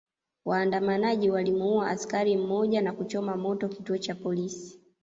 [0.45, 4.79] Waandamanaji walimuua askari mmoja na kuchoma moto kituo cha polisi